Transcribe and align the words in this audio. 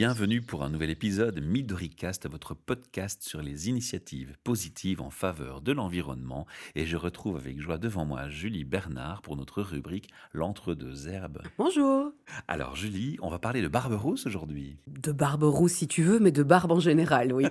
bienvenue 0.00 0.40
pour 0.40 0.62
un 0.62 0.70
nouvel 0.70 0.88
épisode 0.88 1.42
Midoricast, 1.42 2.26
votre 2.26 2.54
podcast 2.54 3.22
sur 3.22 3.42
les 3.42 3.68
initiatives 3.68 4.34
positives 4.42 5.02
en 5.02 5.10
faveur 5.10 5.60
de 5.60 5.72
l'environnement. 5.72 6.46
Et 6.74 6.86
je 6.86 6.96
retrouve 6.96 7.36
avec 7.36 7.60
joie 7.60 7.76
devant 7.76 8.06
moi 8.06 8.30
Julie 8.30 8.64
Bernard 8.64 9.20
pour 9.20 9.36
notre 9.36 9.60
rubrique 9.60 10.08
L'entre-deux 10.32 11.06
herbes. 11.06 11.42
Bonjour. 11.58 12.14
Alors 12.48 12.76
Julie, 12.76 13.16
on 13.22 13.28
va 13.28 13.38
parler 13.38 13.62
de 13.62 13.68
barbe 13.68 13.92
rousse 13.92 14.26
aujourd'hui. 14.26 14.78
De 14.86 15.12
barbe 15.12 15.44
rousse 15.44 15.72
si 15.72 15.88
tu 15.88 16.02
veux, 16.02 16.18
mais 16.18 16.32
de 16.32 16.42
barbe 16.42 16.72
en 16.72 16.80
général, 16.80 17.32
oui. 17.32 17.46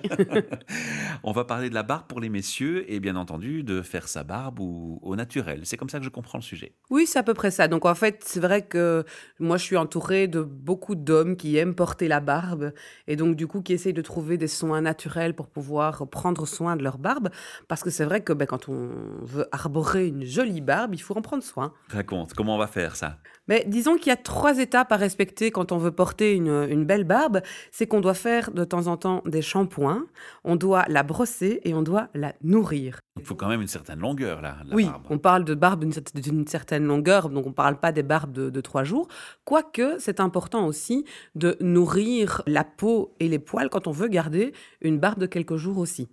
on 1.24 1.32
va 1.32 1.46
parler 1.46 1.70
de 1.70 1.74
la 1.74 1.84
barbe 1.84 2.08
pour 2.08 2.20
les 2.20 2.30
messieurs 2.30 2.92
et 2.92 3.00
bien 3.00 3.16
entendu 3.16 3.64
de 3.64 3.82
faire 3.82 4.08
sa 4.08 4.24
barbe 4.24 4.60
ou, 4.60 5.00
au 5.02 5.16
naturel. 5.16 5.62
C'est 5.64 5.78
comme 5.78 5.90
ça 5.90 6.00
que 6.00 6.06
je 6.06 6.10
comprends 6.10 6.38
le 6.38 6.44
sujet. 6.44 6.74
Oui, 6.90 7.06
c'est 7.06 7.20
à 7.20 7.24
peu 7.24 7.34
près 7.34 7.52
ça. 7.52 7.68
Donc 7.68 7.86
en 7.86 7.96
fait, 7.96 8.24
c'est 8.26 8.40
vrai 8.40 8.64
que 8.64 9.04
moi 9.40 9.58
je 9.58 9.64
suis 9.64 9.78
entourée 9.78 10.28
de 10.28 10.42
beaucoup 10.42 10.96
d'hommes 10.96 11.36
qui 11.36 11.58
aiment 11.58 11.76
porter 11.76 12.08
la 12.08 12.20
barbe 12.20 12.72
et 13.08 13.16
donc 13.16 13.36
du 13.36 13.48
coup 13.48 13.62
qui 13.62 13.74
essayent 13.74 13.94
de 13.94 14.02
trouver 14.02 14.38
des 14.38 14.48
soins 14.48 14.82
naturels 14.82 15.34
pour 15.34 15.48
pouvoir 15.48 16.08
prendre 16.10 16.48
soin 16.48 16.76
de 16.76 16.84
leur 16.84 16.98
barbe. 16.98 17.30
Parce 17.68 17.84
que 17.84 17.90
c'est 17.90 18.06
vrai 18.06 18.22
que 18.22 18.34
ben, 18.34 18.46
quand 18.46 18.70
on 18.70 18.90
veut 19.24 19.48
arborer 19.52 20.08
une 20.08 20.26
jolie 20.26 20.62
barbe, 20.62 20.96
il 20.96 21.02
faut 21.02 21.18
en 21.18 21.22
prendre 21.22 21.44
soin. 21.44 21.74
Raconte, 21.90 22.34
comment 22.34 22.56
on 22.56 22.60
va 22.60 22.68
faire 22.68 22.96
ça? 22.96 23.18
Mais 23.48 23.66
disons 23.68 23.98
qu'il 23.98 24.08
y 24.08 24.12
a 24.12 24.16
trois 24.16 24.60
étapes 24.60 24.69
à 24.76 24.96
respecter 24.96 25.52
quand 25.52 25.72
on 25.72 25.78
veut 25.78 25.92
porter 25.92 26.36
une, 26.36 26.68
une 26.70 26.86
belle 26.86 27.04
barbe. 27.04 27.42
C'est 27.72 27.88
qu'on 27.88 28.02
doit 28.02 28.14
faire 28.14 28.52
de 28.52 28.64
temps 28.64 28.88
en 28.88 28.98
temps 28.98 29.22
des 29.26 29.42
shampoings, 29.42 30.06
on 30.44 30.56
doit 30.56 30.86
la 30.88 31.04
brosser 31.04 31.62
et 31.64 31.74
on 31.74 31.82
doit 31.82 32.10
la 32.14 32.34
nourrir. 32.42 33.00
Il 33.20 33.26
faut 33.26 33.36
quand 33.36 33.50
même 33.50 33.62
une 33.62 33.68
certaine 33.68 34.00
longueur 34.00 34.42
là. 34.42 34.58
La 34.66 34.76
oui, 34.76 34.86
barbe. 34.86 35.04
on 35.10 35.18
parle 35.18 35.44
de 35.44 35.54
barbe 35.54 35.84
d'une 36.16 36.48
certaine 36.48 36.86
longueur, 36.86 37.30
donc 37.30 37.46
on 37.46 37.50
ne 37.50 37.54
parle 37.54 37.80
pas 37.80 37.92
des 37.92 38.04
barbes 38.04 38.32
de, 38.32 38.50
de 38.50 38.62
trois 38.62 38.84
jours. 38.84 39.08
Quoique, 39.44 39.98
c'est 40.00 40.20
important 40.20 40.66
aussi 40.66 41.06
de 41.36 41.58
nourrir 41.60 42.42
la 42.48 42.64
peau 42.64 43.16
et 43.20 43.28
les 43.28 43.40
poils 43.40 43.70
quand 43.70 43.88
on 43.88 43.92
veut 43.92 44.08
garder 44.08 44.54
une 44.82 45.00
barbe 45.00 45.20
de 45.20 45.26
quelques 45.26 45.58
jours 45.58 45.78
aussi. 45.78 46.08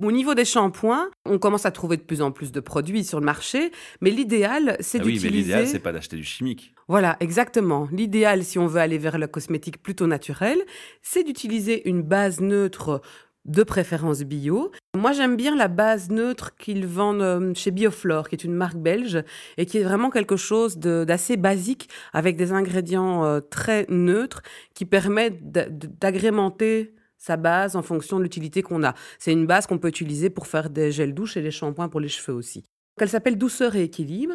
Au 0.00 0.12
niveau 0.12 0.34
des 0.34 0.44
shampoings, 0.44 1.08
on 1.24 1.38
commence 1.38 1.66
à 1.66 1.70
trouver 1.70 1.96
de 1.96 2.02
plus 2.02 2.22
en 2.22 2.30
plus 2.30 2.52
de 2.52 2.60
produits 2.60 3.02
sur 3.04 3.18
le 3.18 3.26
marché, 3.26 3.72
mais 4.00 4.10
l'idéal, 4.10 4.76
c'est 4.80 5.00
Ah 5.00 5.04
oui, 5.04 5.14
d'utiliser... 5.14 5.30
mais 5.30 5.36
l'idéal, 5.42 5.66
c'est 5.66 5.78
pas 5.80 5.92
d'acheter 5.92 6.16
du 6.16 6.22
chimique. 6.24 6.74
Voilà, 6.86 7.16
exactement. 7.20 7.88
L'idéal, 7.90 8.44
si 8.44 8.58
on 8.58 8.66
veut 8.66 8.80
aller 8.80 8.98
vers 8.98 9.18
le 9.18 9.26
cosmétique 9.26 9.82
plutôt 9.82 10.06
naturel, 10.06 10.58
c'est 11.02 11.24
d'utiliser 11.24 11.88
une 11.88 12.02
base 12.02 12.40
neutre 12.40 13.00
de 13.44 13.62
préférence 13.62 14.20
bio. 14.22 14.70
Moi, 14.96 15.12
j'aime 15.12 15.34
bien 15.36 15.56
la 15.56 15.68
base 15.68 16.10
neutre 16.10 16.54
qu'ils 16.56 16.86
vendent 16.86 17.22
euh, 17.22 17.52
chez 17.54 17.70
Bioflore, 17.70 18.28
qui 18.28 18.34
est 18.34 18.44
une 18.44 18.52
marque 18.54 18.76
belge 18.76 19.22
et 19.56 19.64
qui 19.64 19.78
est 19.78 19.82
vraiment 19.82 20.10
quelque 20.10 20.36
chose 20.36 20.76
d'assez 20.76 21.36
basique 21.36 21.88
avec 22.12 22.36
des 22.36 22.52
ingrédients 22.52 23.24
euh, 23.24 23.40
très 23.40 23.86
neutres 23.88 24.42
qui 24.74 24.84
permettent 24.84 25.50
d'a- 25.50 25.68
d'agrémenter 25.70 26.94
sa 27.18 27.36
base 27.36 27.76
en 27.76 27.82
fonction 27.82 28.18
de 28.18 28.22
l'utilité 28.22 28.62
qu'on 28.62 28.82
a. 28.84 28.94
C'est 29.18 29.32
une 29.32 29.46
base 29.46 29.66
qu'on 29.66 29.78
peut 29.78 29.88
utiliser 29.88 30.30
pour 30.30 30.46
faire 30.46 30.70
des 30.70 30.90
gels 30.92 31.14
douches 31.14 31.36
et 31.36 31.42
des 31.42 31.50
shampoings 31.50 31.88
pour 31.88 32.00
les 32.00 32.08
cheveux 32.08 32.36
aussi. 32.36 32.60
Donc, 32.60 33.02
elle 33.02 33.08
s'appelle 33.08 33.36
Douceur 33.36 33.76
et 33.76 33.82
équilibre. 33.82 34.34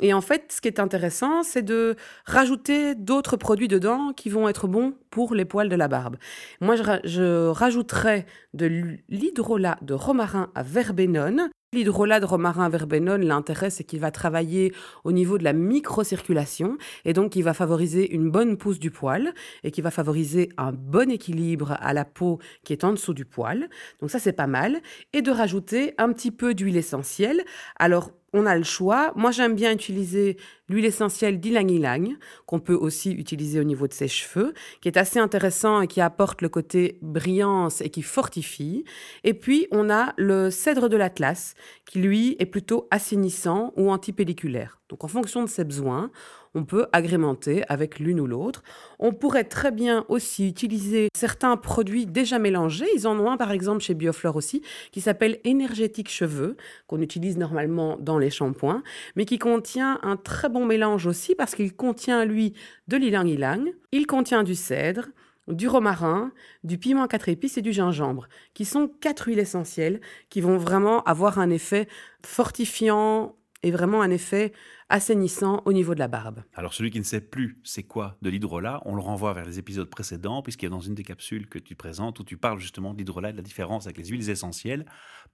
Et 0.00 0.12
en 0.12 0.20
fait, 0.20 0.50
ce 0.50 0.60
qui 0.60 0.68
est 0.68 0.80
intéressant, 0.80 1.44
c'est 1.44 1.62
de 1.62 1.94
rajouter 2.24 2.96
d'autres 2.96 3.36
produits 3.36 3.68
dedans 3.68 4.12
qui 4.12 4.28
vont 4.28 4.48
être 4.48 4.66
bons 4.66 4.94
pour 5.10 5.34
les 5.34 5.44
poils 5.44 5.68
de 5.68 5.76
la 5.76 5.86
barbe. 5.86 6.16
Moi, 6.60 6.74
je, 6.74 6.82
je 7.04 7.46
rajouterais 7.46 8.26
de 8.54 8.66
l'hydrolat 9.08 9.78
de 9.82 9.94
romarin 9.94 10.50
à 10.56 10.64
verbenone. 10.64 11.48
L'hydrolat 11.74 12.20
de 12.20 12.24
romarin 12.24 12.68
verbenone, 12.68 13.24
l'intérêt, 13.24 13.68
c'est 13.68 13.82
qu'il 13.82 13.98
va 13.98 14.12
travailler 14.12 14.72
au 15.02 15.10
niveau 15.10 15.38
de 15.38 15.42
la 15.42 15.52
microcirculation 15.52 16.78
et 17.04 17.12
donc 17.12 17.34
il 17.34 17.42
va 17.42 17.52
favoriser 17.52 18.14
une 18.14 18.30
bonne 18.30 18.56
pousse 18.56 18.78
du 18.78 18.92
poil 18.92 19.34
et 19.64 19.72
qui 19.72 19.80
va 19.80 19.90
favoriser 19.90 20.50
un 20.56 20.70
bon 20.70 21.10
équilibre 21.10 21.76
à 21.80 21.92
la 21.92 22.04
peau 22.04 22.38
qui 22.62 22.72
est 22.72 22.84
en 22.84 22.92
dessous 22.92 23.12
du 23.12 23.24
poil. 23.24 23.68
Donc 24.00 24.12
ça, 24.12 24.20
c'est 24.20 24.32
pas 24.32 24.46
mal. 24.46 24.82
Et 25.14 25.20
de 25.20 25.32
rajouter 25.32 25.94
un 25.98 26.12
petit 26.12 26.30
peu 26.30 26.54
d'huile 26.54 26.76
essentielle. 26.76 27.42
Alors, 27.76 28.12
on 28.34 28.46
a 28.46 28.56
le 28.56 28.64
choix. 28.64 29.12
Moi, 29.16 29.30
j'aime 29.30 29.54
bien 29.54 29.72
utiliser 29.72 30.36
l'huile 30.68 30.84
essentielle 30.84 31.40
d'ylang-ylang, 31.40 32.16
qu'on 32.46 32.58
peut 32.58 32.74
aussi 32.74 33.12
utiliser 33.12 33.60
au 33.60 33.64
niveau 33.64 33.86
de 33.86 33.92
ses 33.92 34.08
cheveux, 34.08 34.52
qui 34.80 34.88
est 34.88 34.98
assez 34.98 35.18
intéressant 35.18 35.80
et 35.80 35.86
qui 35.86 36.00
apporte 36.00 36.42
le 36.42 36.48
côté 36.48 36.98
brillance 37.00 37.80
et 37.80 37.90
qui 37.90 38.02
fortifie. 38.02 38.84
Et 39.22 39.34
puis, 39.34 39.68
on 39.70 39.88
a 39.88 40.12
le 40.16 40.50
cèdre 40.50 40.88
de 40.88 40.96
l'Atlas, 40.96 41.54
qui 41.86 42.00
lui 42.00 42.36
est 42.40 42.46
plutôt 42.46 42.88
assainissant 42.90 43.72
ou 43.76 43.90
antipelliculaire. 43.90 44.80
Donc, 44.88 45.04
en 45.04 45.08
fonction 45.08 45.42
de 45.42 45.48
ses 45.48 45.64
besoins, 45.64 46.10
on 46.54 46.64
peut 46.64 46.86
agrémenter 46.92 47.64
avec 47.68 47.98
l'une 47.98 48.20
ou 48.20 48.26
l'autre. 48.26 48.62
On 48.98 49.12
pourrait 49.12 49.44
très 49.44 49.72
bien 49.72 50.04
aussi 50.08 50.48
utiliser 50.48 51.08
certains 51.14 51.56
produits 51.56 52.06
déjà 52.06 52.38
mélangés. 52.38 52.86
Ils 52.94 53.06
en 53.06 53.18
ont 53.18 53.30
un, 53.30 53.36
par 53.36 53.50
exemple, 53.50 53.82
chez 53.82 53.94
Bioflore 53.94 54.36
aussi, 54.36 54.62
qui 54.92 55.00
s'appelle 55.00 55.38
Énergétique 55.44 56.08
Cheveux, 56.10 56.56
qu'on 56.86 57.00
utilise 57.00 57.36
normalement 57.36 57.96
dans 57.98 58.18
les 58.18 58.30
shampoings, 58.30 58.82
mais 59.16 59.24
qui 59.24 59.38
contient 59.38 59.98
un 60.02 60.16
très 60.16 60.48
bon 60.48 60.64
mélange 60.64 61.06
aussi 61.06 61.34
parce 61.34 61.54
qu'il 61.54 61.74
contient, 61.74 62.24
lui, 62.24 62.54
de 62.88 62.96
l'ilang-ilang, 62.96 63.72
il 63.92 64.06
contient 64.06 64.42
du 64.42 64.54
cèdre, 64.54 65.08
du 65.48 65.68
romarin, 65.68 66.32
du 66.62 66.78
piment 66.78 67.06
quatre 67.06 67.28
épices 67.28 67.58
et 67.58 67.62
du 67.62 67.72
gingembre, 67.72 68.28
qui 68.54 68.64
sont 68.64 68.88
quatre 69.00 69.28
huiles 69.28 69.38
essentielles 69.38 70.00
qui 70.30 70.40
vont 70.40 70.56
vraiment 70.56 71.02
avoir 71.02 71.38
un 71.38 71.50
effet 71.50 71.88
fortifiant 72.24 73.36
et 73.62 73.70
vraiment 73.70 74.02
un 74.02 74.10
effet 74.10 74.52
assainissant 74.88 75.62
au 75.64 75.72
niveau 75.72 75.94
de 75.94 75.98
la 75.98 76.08
barbe. 76.08 76.42
Alors 76.54 76.74
celui 76.74 76.90
qui 76.90 76.98
ne 76.98 77.04
sait 77.04 77.20
plus 77.20 77.60
c'est 77.64 77.82
quoi 77.82 78.16
de 78.22 78.30
l'hydrolat, 78.30 78.82
on 78.84 78.94
le 78.94 79.02
renvoie 79.02 79.32
vers 79.32 79.44
les 79.44 79.58
épisodes 79.58 79.88
précédents, 79.88 80.42
puisqu'il 80.42 80.66
y 80.66 80.68
a 80.68 80.70
dans 80.70 80.80
une 80.80 80.94
des 80.94 81.04
capsules 81.04 81.48
que 81.48 81.58
tu 81.58 81.74
présentes 81.74 82.20
où 82.20 82.24
tu 82.24 82.36
parles 82.36 82.58
justement 82.58 82.92
de 82.92 82.98
l'hydrolat 82.98 83.32
de 83.32 83.36
la 83.36 83.42
différence 83.42 83.86
avec 83.86 83.98
les 83.98 84.06
huiles 84.06 84.30
essentielles. 84.30 84.86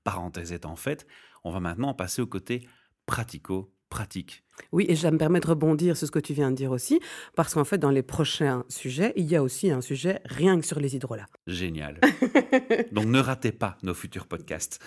Parenthèse 0.05 0.53
étant 0.53 0.77
faite, 0.77 1.06
on 1.44 1.50
va 1.50 1.60
maintenant 1.60 1.94
passer 1.94 2.22
au 2.22 2.27
côté 2.27 2.66
Oui, 4.72 4.87
et 4.88 4.94
je 4.94 5.03
vais 5.03 5.11
me 5.11 5.19
permettre 5.19 5.47
de 5.47 5.50
rebondir 5.53 5.97
sur 5.97 6.06
ce 6.06 6.12
que 6.12 6.19
tu 6.19 6.33
viens 6.33 6.50
de 6.50 6.56
dire 6.56 6.71
aussi, 6.71 7.00
parce 7.34 7.55
qu'en 7.55 7.65
fait, 7.65 7.78
dans 7.78 7.91
les 7.91 8.03
prochains 8.03 8.65
sujets, 8.69 9.12
il 9.16 9.27
y 9.27 9.37
a 9.37 9.43
aussi 9.43 9.71
un 9.71 9.81
sujet 9.81 10.21
rien 10.27 10.61
que 10.61 10.66
sur 10.66 10.81
les 10.81 10.97
hydrolats. 10.97 11.27
Génial. 11.47 12.00
Donc 12.93 13.06
ne 13.06 13.21
ratez 13.21 13.53
pas 13.53 13.77
nos 13.83 13.94
futurs 13.94 14.27
podcasts. 14.27 14.78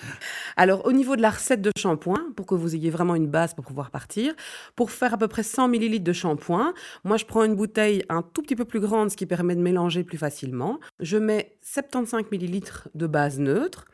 Alors, 0.57 0.85
au 0.85 0.91
niveau 0.91 1.15
de 1.15 1.21
la 1.21 1.31
recette 1.31 1.61
de 1.61 1.71
shampoing, 1.77 2.33
pour 2.35 2.45
que 2.45 2.55
vous 2.55 2.75
ayez 2.75 2.89
vraiment 2.89 3.15
une 3.15 3.27
base 3.27 3.53
pour 3.53 3.65
pouvoir 3.65 3.91
partir, 3.91 4.33
pour 4.75 4.91
faire 4.91 5.13
à 5.13 5.17
peu 5.17 5.27
près 5.27 5.43
100 5.43 5.69
ml 5.73 6.03
de 6.03 6.13
shampoing, 6.13 6.73
moi, 7.03 7.17
je 7.17 7.25
prends 7.25 7.43
une 7.43 7.55
bouteille 7.55 8.03
un 8.09 8.21
tout 8.21 8.41
petit 8.41 8.55
peu 8.55 8.65
plus 8.65 8.79
grande, 8.79 9.11
ce 9.11 9.17
qui 9.17 9.25
permet 9.25 9.55
de 9.55 9.61
mélanger 9.61 10.03
plus 10.03 10.17
facilement. 10.17 10.79
Je 10.99 11.17
mets 11.17 11.57
75 11.61 12.25
ml 12.31 12.61
de 12.93 13.07
base 13.07 13.39
neutre. 13.39 13.85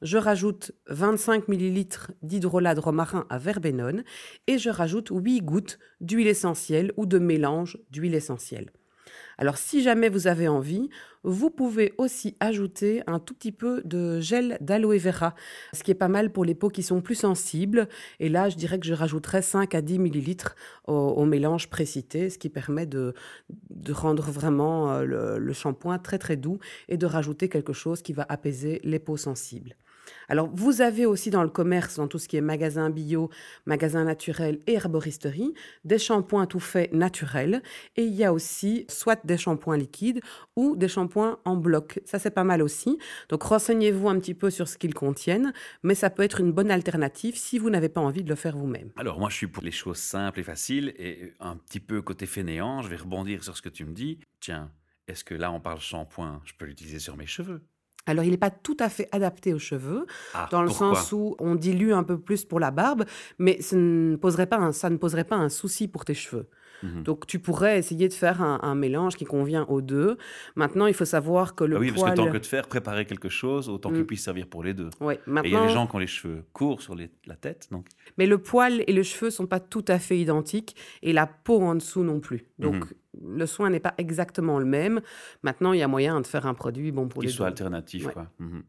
Je 0.00 0.16
rajoute 0.16 0.70
25 0.86 1.48
ml 1.48 2.14
d'hydrolat 2.22 2.76
de 2.76 2.80
romarin 2.80 3.26
à 3.30 3.38
verbenone 3.38 4.04
et 4.46 4.56
je 4.56 4.70
rajoute 4.70 5.08
8 5.10 5.40
gouttes 5.40 5.80
d'huile 6.00 6.28
essentielle 6.28 6.92
ou 6.96 7.04
de 7.04 7.18
mélange 7.18 7.78
d'huile 7.90 8.14
essentielle. 8.14 8.70
Alors 9.38 9.56
si 9.56 9.82
jamais 9.82 10.08
vous 10.08 10.28
avez 10.28 10.46
envie, 10.46 10.88
vous 11.24 11.50
pouvez 11.50 11.94
aussi 11.98 12.36
ajouter 12.38 13.02
un 13.08 13.18
tout 13.18 13.34
petit 13.34 13.50
peu 13.50 13.82
de 13.84 14.20
gel 14.20 14.56
d'aloe 14.60 14.98
vera, 14.98 15.34
ce 15.72 15.82
qui 15.82 15.90
est 15.90 15.96
pas 15.96 16.08
mal 16.08 16.32
pour 16.32 16.44
les 16.44 16.54
peaux 16.54 16.68
qui 16.68 16.84
sont 16.84 17.00
plus 17.00 17.14
sensibles. 17.16 17.88
Et 18.20 18.28
là, 18.28 18.48
je 18.48 18.56
dirais 18.56 18.78
que 18.78 18.86
je 18.86 18.94
rajouterais 18.94 19.42
5 19.42 19.74
à 19.74 19.80
10 19.80 19.98
millilitres 19.98 20.54
au, 20.86 21.24
mélange 21.24 21.70
précité, 21.70 22.30
ce 22.30 22.38
qui 22.38 22.48
permet 22.48 22.86
de, 22.86 23.14
de 23.70 23.92
rendre 23.92 24.30
vraiment 24.30 24.92
euh, 24.92 25.04
le, 25.04 25.38
le 25.38 25.52
shampoing 25.52 25.98
très 25.98 26.18
très 26.18 26.36
doux 26.36 26.58
et 26.88 26.96
de 26.96 27.06
rajouter 27.06 27.48
quelque 27.48 27.72
chose 27.72 28.02
qui 28.02 28.12
va 28.12 28.26
apaiser 28.28 28.80
les 28.84 28.98
peaux 28.98 29.16
sensibles. 29.16 29.74
Alors, 30.28 30.48
vous 30.52 30.80
avez 30.80 31.06
aussi 31.06 31.30
dans 31.30 31.42
le 31.42 31.48
commerce, 31.48 31.96
dans 31.96 32.08
tout 32.08 32.18
ce 32.18 32.28
qui 32.28 32.36
est 32.36 32.42
magasin 32.42 32.90
bio, 32.90 33.30
magasin 33.66 34.04
naturel 34.04 34.60
et 34.66 34.74
herboristerie, 34.74 35.54
des 35.84 35.98
shampoings 35.98 36.46
tout 36.46 36.60
faits 36.60 36.92
naturels. 36.92 37.62
Et 37.96 38.04
il 38.04 38.14
y 38.14 38.24
a 38.24 38.32
aussi 38.32 38.86
soit 38.88 39.24
des 39.24 39.36
shampoings 39.36 39.76
liquides 39.76 40.20
ou 40.56 40.76
des 40.76 40.88
shampoings 40.88 41.38
en 41.44 41.56
bloc. 41.56 42.00
Ça, 42.04 42.18
c'est 42.18 42.30
pas 42.30 42.44
mal 42.44 42.62
aussi. 42.62 42.98
Donc, 43.28 43.42
renseignez-vous 43.42 44.08
un 44.08 44.18
petit 44.18 44.34
peu 44.34 44.50
sur 44.50 44.68
ce 44.68 44.78
qu'ils 44.78 44.94
contiennent, 44.94 45.52
mais 45.82 45.94
ça 45.94 46.10
peut 46.10 46.22
être 46.22 46.40
une 46.40 46.52
bonne 46.52 46.70
alternative 46.70 47.36
si 47.36 47.58
vous 47.58 47.70
n'avez 47.70 47.88
pas 47.88 48.00
envie 48.00 48.22
de 48.22 48.28
le 48.28 48.34
faire 48.34 48.56
vous-même. 48.56 48.90
Alors 48.96 49.18
moi 49.18 49.30
je 49.30 49.36
suis 49.36 49.46
pour 49.46 49.62
les 49.62 49.70
choses 49.70 49.98
simples 49.98 50.40
et 50.40 50.42
faciles 50.42 50.94
et 50.98 51.32
un 51.40 51.56
petit 51.56 51.80
peu 51.80 52.02
côté 52.02 52.26
fainéant, 52.26 52.82
je 52.82 52.88
vais 52.88 52.96
rebondir 52.96 53.44
sur 53.44 53.56
ce 53.56 53.62
que 53.62 53.68
tu 53.68 53.84
me 53.84 53.92
dis. 53.92 54.18
Tiens, 54.40 54.70
est-ce 55.06 55.24
que 55.24 55.34
là 55.34 55.52
on 55.52 55.60
parle 55.60 55.80
shampoing, 55.80 56.40
je 56.44 56.52
peux 56.56 56.66
l'utiliser 56.66 56.98
sur 56.98 57.16
mes 57.16 57.26
cheveux 57.26 57.62
Alors, 58.08 58.24
il 58.24 58.30
n'est 58.32 58.36
pas 58.36 58.50
tout 58.50 58.76
à 58.80 58.88
fait 58.88 59.08
adapté 59.12 59.54
aux 59.54 59.58
cheveux, 59.58 60.06
Ah, 60.34 60.48
dans 60.50 60.62
le 60.62 60.70
sens 60.70 61.12
où 61.12 61.36
on 61.38 61.54
dilue 61.54 61.92
un 61.92 62.02
peu 62.02 62.18
plus 62.18 62.44
pour 62.44 62.58
la 62.58 62.70
barbe, 62.70 63.04
mais 63.38 63.60
ça 63.60 63.76
ne 63.76 64.16
poserait 64.16 64.46
pas 64.46 64.56
un, 64.56 64.72
ça 64.72 64.90
ne 64.90 64.96
poserait 64.96 65.24
pas 65.24 65.36
un 65.36 65.48
souci 65.48 65.88
pour 65.88 66.04
tes 66.04 66.14
cheveux. 66.14 66.48
Mhm. 66.84 67.02
Donc, 67.02 67.26
tu 67.26 67.40
pourrais 67.40 67.76
essayer 67.80 68.06
de 68.06 68.12
faire 68.12 68.40
un, 68.40 68.60
un 68.62 68.76
mélange 68.76 69.16
qui 69.16 69.24
convient 69.24 69.64
aux 69.68 69.80
deux. 69.80 70.16
Maintenant, 70.54 70.86
il 70.86 70.94
faut 70.94 71.04
savoir 71.04 71.56
que 71.56 71.64
le 71.64 71.74
Ah 71.76 71.80
oui, 71.80 71.90
poil... 71.90 72.00
parce 72.04 72.10
que 72.12 72.16
tant 72.26 72.30
que 72.32 72.38
de 72.38 72.46
faire 72.46 72.68
préparer 72.68 73.04
quelque 73.04 73.28
chose, 73.28 73.68
autant 73.68 73.90
qu'il 73.90 74.02
Mm. 74.02 74.06
puisse 74.06 74.22
servir 74.22 74.46
pour 74.46 74.62
les 74.62 74.74
deux. 74.74 74.88
Ouais, 75.00 75.16
Et 75.16 75.18
il 75.26 75.28
y 75.28 75.30
a 75.30 75.32
maintenant... 75.32 75.66
des 75.66 75.72
gens 75.72 75.86
qui 75.88 75.96
ont 75.96 75.98
les 75.98 76.06
cheveux 76.06 76.44
courts 76.52 76.80
sur 76.80 76.94
les- 76.94 77.10
la 77.26 77.34
tête, 77.34 77.66
donc 77.72 77.86
Mais 78.16 78.26
le 78.26 78.38
poil 78.38 78.84
et 78.86 78.92
le 78.92 79.02
cheveu 79.02 79.30
sont 79.30 79.46
pas 79.48 79.58
tout 79.58 79.84
à 79.88 79.98
fait 79.98 80.18
identiques 80.18 80.76
et 81.02 81.12
la 81.12 81.26
peau 81.26 81.60
en 81.62 81.74
dessous 81.74 82.04
non 82.04 82.20
plus. 82.20 82.46
Donc, 82.60 82.76
Mhm. 82.76 82.86
Le 83.24 83.46
soin 83.46 83.70
n'est 83.70 83.80
pas 83.80 83.94
exactement 83.98 84.58
le 84.58 84.64
même. 84.64 85.00
Maintenant, 85.42 85.72
il 85.72 85.78
y 85.78 85.82
a 85.82 85.88
moyen 85.88 86.20
de 86.20 86.26
faire 86.26 86.46
un 86.46 86.54
produit 86.54 86.92
bon 86.92 87.08
pour 87.08 87.20
Qu'il 87.22 87.30
les 87.30 87.34
soit 87.36 87.46
deux. 87.46 87.50
alternatif, 87.52 88.06
Ouais. 88.06 88.12
quoi. 88.12 88.30
Mhm. 88.38 88.62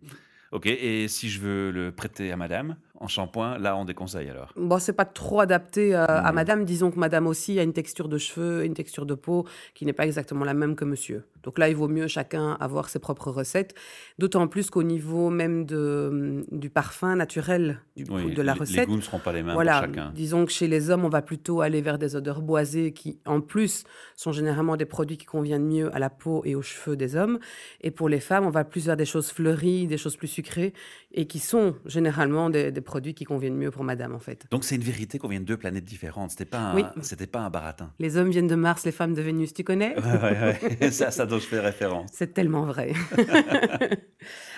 Ok, 0.51 0.65
et 0.65 1.07
si 1.07 1.29
je 1.29 1.39
veux 1.41 1.69
le 1.71 1.91
prêter 1.91 2.31
à 2.31 2.37
madame 2.37 2.75
en 2.99 3.07
shampoing, 3.07 3.57
là, 3.57 3.75
on 3.77 3.85
déconseille 3.85 4.29
alors. 4.29 4.51
Bon, 4.55 4.77
c'est 4.79 4.93
pas 4.93 5.05
trop 5.05 5.39
adapté 5.39 5.95
euh, 5.95 6.05
à 6.05 6.31
madame. 6.31 6.65
Disons 6.65 6.91
que 6.91 6.99
madame 6.99 7.27
aussi 7.27 7.57
a 7.59 7.63
une 7.63 7.73
texture 7.73 8.09
de 8.09 8.17
cheveux, 8.17 8.65
une 8.65 8.73
texture 8.73 9.05
de 9.05 9.13
peau 9.15 9.45
qui 9.73 9.85
n'est 9.85 9.93
pas 9.93 10.05
exactement 10.05 10.45
la 10.45 10.53
même 10.53 10.75
que 10.75 10.85
monsieur. 10.85 11.23
Donc 11.43 11.57
là, 11.57 11.69
il 11.69 11.75
vaut 11.75 11.87
mieux 11.87 12.07
chacun 12.07 12.57
avoir 12.59 12.89
ses 12.89 12.99
propres 12.99 13.31
recettes. 13.31 13.73
D'autant 14.17 14.47
plus 14.47 14.69
qu'au 14.69 14.83
niveau 14.83 15.29
même 15.29 15.65
de, 15.65 16.43
du 16.51 16.69
parfum 16.69 17.15
naturel 17.15 17.79
du, 17.95 18.03
Oui, 18.09 18.33
de 18.33 18.41
la 18.41 18.51
les- 18.53 18.59
Les 18.59 18.59
recette, 18.59 18.87
goûts 18.89 18.97
ne 18.97 19.01
seront 19.01 19.19
pas 19.19 19.31
les 19.31 19.41
mêmes 19.43 19.53
Voilà, 19.53 19.79
pour 19.81 19.87
chacun. 19.95 20.11
disons 20.13 20.45
que 20.45 20.51
chez 20.51 20.67
les 20.67 20.89
hommes, 20.89 21.05
on 21.05 21.09
va 21.09 21.21
plutôt 21.21 21.61
aller 21.61 21.81
vers 21.81 21.97
des 21.97 22.17
odeurs 22.17 22.41
boisées 22.41 22.91
qui, 22.91 23.19
en 23.25 23.39
plus, 23.39 23.85
sont 24.17 24.33
généralement 24.33 24.75
des 24.75 24.85
produits 24.85 25.17
qui 25.17 25.25
conviennent 25.25 25.65
mieux 25.65 25.95
à 25.95 25.99
la 25.99 26.09
peau 26.09 26.41
et 26.43 26.55
aux 26.55 26.61
cheveux 26.61 26.97
des 26.97 27.15
hommes. 27.15 27.39
Et 27.79 27.91
pour 27.91 28.09
les 28.09 28.19
femmes, 28.19 28.45
on 28.45 28.49
va 28.51 28.65
plus 28.65 28.85
vers 28.87 28.97
des 28.97 29.05
choses 29.05 29.31
fleuries, 29.31 29.87
des 29.87 29.97
choses 29.97 30.17
plus 30.17 30.27
sucrées, 30.27 30.73
et 31.13 31.25
qui 31.25 31.39
sont 31.39 31.75
généralement 31.85 32.49
des, 32.49 32.71
des 32.73 32.81
produits 32.89 33.13
qui 33.13 33.23
conviennent 33.23 33.55
mieux 33.63 33.71
pour 33.71 33.83
madame, 33.83 34.13
en 34.15 34.19
fait. 34.19 34.45
Donc 34.51 34.63
c'est 34.63 34.75
une 34.75 34.81
vérité 34.93 35.19
qu'on 35.19 35.27
vient 35.27 35.39
de 35.39 35.45
deux 35.45 35.57
planètes 35.57 35.85
différentes. 35.85 36.31
C'était 36.31 36.45
pas 36.45 36.57
un, 36.59 36.75
Oui. 36.75 36.83
c'était 37.01 37.27
pas 37.27 37.39
un 37.39 37.49
baratin. 37.51 37.91
Les 37.99 38.17
hommes 38.17 38.31
viennent 38.31 38.47
de 38.47 38.55
Mars, 38.55 38.83
les 38.85 38.91
femmes 38.91 39.13
de 39.13 39.21
Vénus, 39.21 39.53
tu 39.53 39.63
connais? 39.63 39.93
Ouais, 39.95 40.21
ouais, 40.23 40.57
ouais. 40.81 40.91
ça, 40.99 41.11
ça 41.11 41.25
dont 41.27 41.37
je 41.39 41.45
fais 41.45 41.59
référence. 41.59 42.09
C'est 42.13 42.33
tellement 42.33 42.63
vrai. 42.65 42.93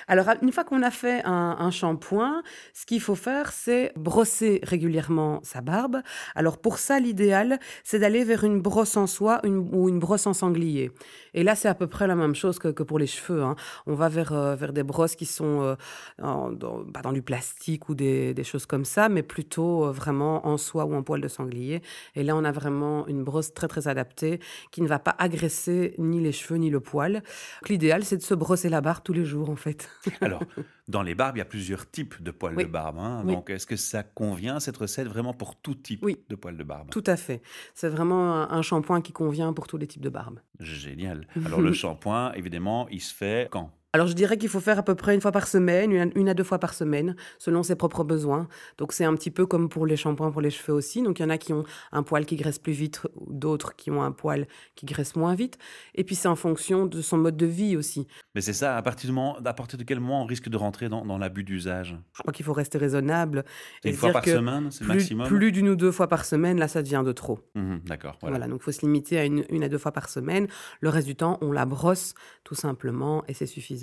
Alors, 0.07 0.25
une 0.41 0.51
fois 0.51 0.63
qu'on 0.63 0.81
a 0.83 0.91
fait 0.91 1.21
un, 1.25 1.55
un 1.59 1.71
shampoing, 1.71 2.41
ce 2.73 2.85
qu'il 2.85 2.99
faut 3.01 3.15
faire, 3.15 3.51
c'est 3.51 3.91
brosser 3.95 4.59
régulièrement 4.63 5.39
sa 5.43 5.61
barbe. 5.61 6.01
Alors, 6.35 6.57
pour 6.59 6.77
ça, 6.79 6.99
l'idéal, 6.99 7.59
c'est 7.83 7.99
d'aller 7.99 8.23
vers 8.23 8.43
une 8.43 8.59
brosse 8.61 8.97
en 8.97 9.07
soie 9.07 9.39
une- 9.45 9.69
ou 9.71 9.87
une 9.89 9.99
brosse 9.99 10.25
en 10.27 10.33
sanglier. 10.33 10.91
Et 11.33 11.43
là, 11.43 11.55
c'est 11.55 11.69
à 11.69 11.75
peu 11.75 11.87
près 11.87 12.07
la 12.07 12.15
même 12.15 12.35
chose 12.35 12.59
que, 12.59 12.67
que 12.69 12.83
pour 12.83 12.99
les 12.99 13.07
cheveux. 13.07 13.41
hein. 13.43 13.55
On 13.85 13.93
va 13.93 14.09
vers, 14.09 14.33
euh, 14.33 14.55
vers 14.55 14.73
des 14.73 14.83
brosses 14.83 15.15
qui 15.15 15.25
sont 15.25 15.61
euh, 15.61 15.75
en- 16.21 16.51
dans, 16.51 16.83
pas 16.83 17.01
dans 17.01 17.13
du 17.13 17.21
plastique 17.21 17.87
ou 17.89 17.95
des, 17.95 18.20
des 18.33 18.43
choses 18.43 18.65
comme 18.65 18.85
ça, 18.85 19.09
mais 19.09 19.23
plutôt 19.23 19.85
euh, 19.85 19.91
vraiment 19.91 20.45
en 20.47 20.57
soie 20.57 20.85
ou 20.85 20.93
en 20.95 21.03
poil 21.03 21.21
de 21.21 21.27
sanglier. 21.27 21.81
Et 22.15 22.23
là, 22.23 22.35
on 22.35 22.43
a 22.43 22.51
vraiment 22.51 23.07
une 23.07 23.23
brosse 23.23 23.53
très, 23.53 23.67
très 23.67 23.87
adaptée 23.87 24.39
qui 24.71 24.81
ne 24.81 24.87
va 24.87 24.99
pas 24.99 25.15
agresser 25.17 25.95
ni 25.97 26.19
les 26.21 26.31
cheveux 26.31 26.57
ni 26.59 26.69
le 26.69 26.79
poil. 26.79 27.23
L'idéal, 27.69 28.03
c'est 28.03 28.17
de 28.17 28.21
se 28.21 28.33
brosser 28.33 28.69
la 28.69 28.81
barbe 28.81 29.03
tous 29.03 29.13
les 29.13 29.25
jours, 29.25 29.49
en 29.49 29.55
fait. 29.55 29.89
Alors, 30.21 30.43
dans 30.87 31.01
les 31.03 31.15
barbes, 31.15 31.37
il 31.37 31.39
y 31.39 31.41
a 31.41 31.45
plusieurs 31.45 31.89
types 31.89 32.21
de 32.21 32.31
poils 32.31 32.55
Oui. 32.55 32.63
de 32.65 32.69
barbe. 32.69 32.97
hein. 32.99 33.23
Oui. 33.25 33.33
Donc, 33.33 33.49
est-ce 33.49 33.65
que 33.67 33.75
ça 33.75 34.03
convient, 34.03 34.59
cette 34.59 34.77
recette, 34.77 35.07
vraiment 35.07 35.33
pour 35.33 35.55
tout 35.55 35.75
type 35.75 36.03
Oui. 36.03 36.17
de 36.29 36.35
poils 36.35 36.57
de 36.57 36.63
barbe? 36.63 36.89
Tout 36.91 37.03
à 37.07 37.15
fait. 37.17 37.41
C'est 37.73 37.89
vraiment 37.89 38.33
un, 38.33 38.49
un 38.51 38.61
shampoing 38.61 39.01
qui 39.01 39.11
convient 39.13 39.53
pour 39.53 39.67
tous 39.67 39.77
les 39.77 39.87
types 39.87 40.01
de 40.03 40.09
barbe. 40.09 40.39
Génial. 40.59 41.27
Alors, 41.45 41.61
le 41.61 41.73
shampoing, 41.73 42.33
évidemment, 42.33 42.87
il 42.89 43.01
se 43.01 43.13
fait 43.13 43.47
quand? 43.51 43.71
Alors, 43.93 44.07
je 44.07 44.13
dirais 44.13 44.37
qu'il 44.37 44.47
faut 44.47 44.61
faire 44.61 44.79
à 44.79 44.83
peu 44.83 44.95
près 44.95 45.13
une 45.13 45.19
fois 45.19 45.33
par 45.33 45.47
semaine, 45.47 45.91
une, 45.91 46.11
une 46.15 46.29
à 46.29 46.33
deux 46.33 46.45
fois 46.45 46.59
par 46.59 46.73
semaine, 46.73 47.17
selon 47.39 47.61
ses 47.61 47.75
propres 47.75 48.05
besoins. 48.05 48.47
Donc, 48.77 48.93
c'est 48.93 49.03
un 49.03 49.13
petit 49.15 49.31
peu 49.31 49.45
comme 49.45 49.67
pour 49.67 49.85
les 49.85 49.97
shampoings 49.97 50.31
pour 50.31 50.39
les 50.39 50.49
cheveux 50.49 50.73
aussi. 50.73 51.01
Donc, 51.03 51.19
il 51.19 51.23
y 51.23 51.25
en 51.25 51.29
a 51.29 51.37
qui 51.37 51.51
ont 51.51 51.65
un 51.91 52.01
poil 52.01 52.25
qui 52.25 52.37
graisse 52.37 52.57
plus 52.57 52.71
vite, 52.71 53.01
d'autres 53.27 53.75
qui 53.75 53.91
ont 53.91 54.01
un 54.01 54.13
poil 54.13 54.47
qui 54.75 54.85
graisse 54.85 55.17
moins 55.17 55.35
vite. 55.35 55.57
Et 55.93 56.05
puis, 56.05 56.15
c'est 56.15 56.29
en 56.29 56.37
fonction 56.37 56.85
de 56.85 57.01
son 57.01 57.17
mode 57.17 57.35
de 57.35 57.45
vie 57.45 57.75
aussi. 57.75 58.07
Mais 58.33 58.39
c'est 58.39 58.53
ça, 58.53 58.77
à 58.77 58.81
partir, 58.81 59.09
du 59.09 59.13
moment, 59.13 59.37
à 59.43 59.53
partir 59.53 59.77
de 59.77 59.83
quel 59.83 59.99
moment 59.99 60.21
on 60.23 60.25
risque 60.25 60.47
de 60.47 60.55
rentrer 60.55 60.87
dans, 60.87 61.05
dans 61.05 61.17
l'abus 61.17 61.43
d'usage? 61.43 61.97
Je 62.13 62.21
crois 62.21 62.31
qu'il 62.31 62.45
faut 62.45 62.53
rester 62.53 62.77
raisonnable. 62.77 63.43
Et 63.83 63.89
Une 63.89 63.95
fois 63.97 64.13
par 64.13 64.21
que 64.21 64.31
semaine, 64.31 64.71
c'est 64.71 64.85
le 64.85 64.87
maximum? 64.87 65.27
plus 65.27 65.51
d'une 65.51 65.67
ou 65.67 65.75
deux 65.75 65.91
fois 65.91 66.07
par 66.07 66.23
semaine, 66.23 66.57
là, 66.57 66.69
ça 66.69 66.81
devient 66.81 67.03
de 67.05 67.11
trop. 67.11 67.39
Mhm, 67.55 67.81
D'accord, 67.87 68.17
voilà. 68.21 68.37
Voilà, 68.37 68.49
donc 68.49 68.61
il 68.61 68.63
faut 68.63 68.71
se 68.71 68.81
limiter 68.83 69.19
à 69.19 69.25
une, 69.25 69.43
une 69.49 69.65
à 69.65 69.69
deux 69.69 69.77
fois 69.77 69.91
par 69.91 70.07
semaine. 70.07 70.47
Le 70.79 70.87
reste 70.87 71.07
du 71.07 71.17
temps, 71.17 71.37
on 71.41 71.51
la 71.51 71.65
brosse 71.65 72.13
tout 72.45 72.55
simplement 72.55 73.25
et 73.27 73.33
c'est 73.33 73.45
suffisant. 73.45 73.80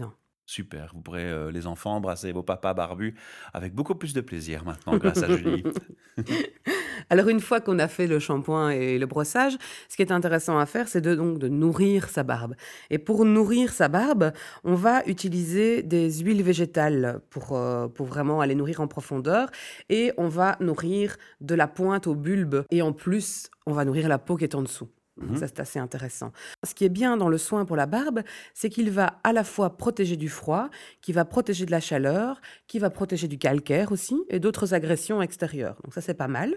Super, 0.48 0.92
vous 0.94 1.02
pourrez, 1.02 1.30
euh, 1.30 1.52
les 1.52 1.66
enfants, 1.66 1.96
embrasser 1.96 2.32
vos 2.32 2.42
papas 2.42 2.72
barbus 2.72 3.14
avec 3.52 3.74
beaucoup 3.74 3.94
plus 3.94 4.14
de 4.14 4.22
plaisir 4.22 4.64
maintenant, 4.64 4.96
grâce 4.96 5.22
à 5.22 5.28
Julie. 5.36 5.62
Alors 7.10 7.28
une 7.28 7.40
fois 7.40 7.60
qu'on 7.60 7.78
a 7.78 7.86
fait 7.86 8.06
le 8.06 8.18
shampoing 8.18 8.70
et 8.70 8.98
le 8.98 9.04
brossage, 9.04 9.58
ce 9.90 9.96
qui 9.96 10.00
est 10.00 10.10
intéressant 10.10 10.58
à 10.58 10.64
faire, 10.64 10.88
c'est 10.88 11.02
de, 11.02 11.14
donc 11.14 11.38
de 11.38 11.48
nourrir 11.48 12.08
sa 12.08 12.22
barbe. 12.22 12.54
Et 12.88 12.96
pour 12.96 13.26
nourrir 13.26 13.74
sa 13.74 13.88
barbe, 13.88 14.32
on 14.64 14.74
va 14.74 15.04
utiliser 15.04 15.82
des 15.82 16.10
huiles 16.20 16.42
végétales 16.42 17.20
pour, 17.28 17.54
euh, 17.54 17.86
pour 17.86 18.06
vraiment 18.06 18.40
aller 18.40 18.54
nourrir 18.54 18.80
en 18.80 18.88
profondeur. 18.88 19.50
Et 19.90 20.12
on 20.16 20.28
va 20.28 20.56
nourrir 20.60 21.18
de 21.42 21.54
la 21.54 21.68
pointe 21.68 22.06
au 22.06 22.14
bulbe. 22.14 22.64
Et 22.70 22.80
en 22.80 22.94
plus, 22.94 23.50
on 23.66 23.74
va 23.74 23.84
nourrir 23.84 24.08
la 24.08 24.18
peau 24.18 24.36
qui 24.36 24.44
est 24.44 24.54
en 24.54 24.62
dessous. 24.62 24.88
Donc 25.20 25.30
Mhm. 25.30 25.36
ça, 25.36 25.46
c'est 25.48 25.60
assez 25.60 25.78
intéressant. 25.78 26.32
Ce 26.64 26.74
qui 26.74 26.84
est 26.84 26.88
bien 26.88 27.16
dans 27.16 27.28
le 27.28 27.38
soin 27.38 27.64
pour 27.64 27.76
la 27.76 27.86
barbe, 27.86 28.20
c'est 28.54 28.68
qu'il 28.68 28.90
va 28.90 29.20
à 29.24 29.32
la 29.32 29.44
fois 29.44 29.76
protéger 29.76 30.16
du 30.16 30.28
froid, 30.28 30.70
qui 31.00 31.12
va 31.12 31.24
protéger 31.24 31.66
de 31.66 31.70
la 31.70 31.80
chaleur, 31.80 32.40
qui 32.66 32.78
va 32.78 32.90
protéger 32.90 33.28
du 33.28 33.38
calcaire 33.38 33.92
aussi 33.92 34.16
et 34.28 34.38
d'autres 34.40 34.74
agressions 34.74 35.20
extérieures. 35.22 35.76
Donc 35.84 35.92
ça, 35.94 36.00
c'est 36.00 36.14
pas 36.14 36.28
mal. 36.28 36.54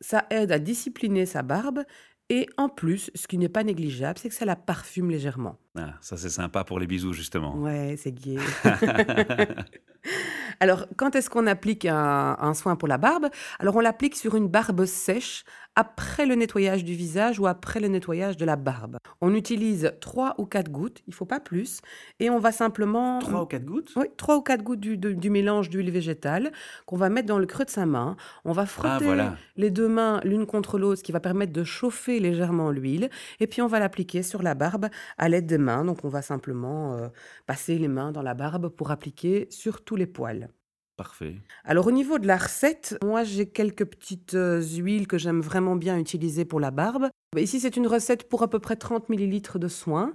Ça 0.00 0.26
aide 0.30 0.50
à 0.52 0.58
discipliner 0.58 1.24
sa 1.24 1.42
barbe 1.42 1.84
et 2.30 2.46
en 2.56 2.68
plus, 2.70 3.10
ce 3.14 3.26
qui 3.28 3.36
n'est 3.36 3.50
pas 3.50 3.62
négligeable, 3.64 4.18
c'est 4.18 4.30
que 4.30 4.34
ça 4.34 4.46
la 4.46 4.56
parfume 4.56 5.10
légèrement. 5.10 5.58
Ah, 5.76 5.94
ça, 6.00 6.16
c'est 6.16 6.30
sympa 6.30 6.64
pour 6.64 6.78
les 6.80 6.86
bisous, 6.86 7.12
justement. 7.12 7.54
Ouais, 7.58 7.96
c'est 7.98 8.12
gai. 8.12 8.38
Alors, 10.60 10.86
quand 10.96 11.16
est-ce 11.16 11.28
qu'on 11.30 11.46
applique 11.46 11.84
un, 11.84 12.36
un 12.38 12.54
soin 12.54 12.76
pour 12.76 12.88
la 12.88 12.98
barbe? 12.98 13.28
Alors, 13.58 13.76
on 13.76 13.80
l'applique 13.80 14.14
sur 14.16 14.34
une 14.36 14.48
barbe 14.48 14.84
sèche 14.86 15.44
après 15.76 16.26
le 16.26 16.34
nettoyage 16.34 16.84
du 16.84 16.94
visage 16.94 17.38
ou 17.40 17.46
après 17.46 17.80
le 17.80 17.88
nettoyage 17.88 18.36
de 18.36 18.44
la 18.44 18.56
barbe. 18.56 18.96
On 19.20 19.34
utilise 19.34 19.92
3 20.00 20.34
ou 20.38 20.46
4 20.46 20.70
gouttes, 20.70 21.02
il 21.08 21.14
faut 21.14 21.24
pas 21.24 21.40
plus, 21.40 21.80
et 22.20 22.30
on 22.30 22.38
va 22.38 22.52
simplement... 22.52 23.18
Trois 23.18 23.42
ou 23.42 23.46
quatre 23.46 23.64
gouttes? 23.64 23.92
Oui, 23.96 24.06
3 24.16 24.36
ou 24.36 24.42
4 24.42 24.62
gouttes 24.62 24.80
du, 24.80 24.96
de- 24.96 25.12
du 25.12 25.30
mélange 25.30 25.70
d'huile 25.70 25.90
végétale 25.90 26.52
qu'on 26.86 26.96
va 26.96 27.08
mettre 27.08 27.26
dans 27.26 27.38
le 27.38 27.46
creux 27.46 27.64
de 27.64 27.70
sa 27.70 27.86
main. 27.86 28.16
On 28.44 28.52
va 28.52 28.66
frotter 28.66 28.88
Ah, 28.90 28.98
voilà. 29.04 29.36
les 29.56 29.70
deux 29.70 29.88
mains 29.88 30.20
l'une 30.24 30.46
contre 30.46 30.78
l'autre, 30.78 30.98
ce 30.98 31.02
qui 31.04 31.12
va 31.12 31.20
permettre 31.20 31.52
de 31.52 31.64
chauffer 31.64 32.20
légèrement 32.20 32.70
l'huile. 32.70 33.10
Et 33.40 33.46
puis 33.46 33.62
on 33.62 33.66
va 33.66 33.80
l'appliquer 33.80 34.22
sur 34.22 34.42
la 34.42 34.54
barbe 34.54 34.88
à 35.18 35.28
l'aide 35.28 35.46
des 35.46 35.58
mains. 35.58 35.84
Donc 35.84 36.04
on 36.04 36.08
va 36.08 36.22
simplement 36.22 36.94
euh, 36.96 37.08
passer 37.46 37.78
les 37.78 37.88
mains 37.88 38.12
dans 38.12 38.22
la 38.22 38.34
barbe 38.34 38.68
pour 38.68 38.90
appliquer 38.90 39.46
sur 39.50 39.82
tous 39.82 39.96
les 39.96 40.06
poils. 40.06 40.48
Parfait. 40.96 41.34
Alors 41.64 41.88
au 41.88 41.90
niveau 41.90 42.20
de 42.20 42.26
la 42.28 42.36
recette, 42.36 42.96
moi 43.02 43.24
j'ai 43.24 43.46
quelques 43.46 43.84
petites 43.84 44.34
euh, 44.34 44.62
huiles 44.62 45.08
que 45.08 45.18
j'aime 45.18 45.40
vraiment 45.40 45.74
bien 45.74 45.98
utiliser 45.98 46.44
pour 46.44 46.60
la 46.60 46.70
barbe. 46.70 47.08
Ici 47.36 47.58
c'est 47.58 47.76
une 47.76 47.88
recette 47.88 48.28
pour 48.28 48.44
à 48.44 48.48
peu 48.48 48.60
près 48.60 48.76
30 48.76 49.08
ml 49.08 49.58
de 49.58 49.66
soin. 49.66 50.14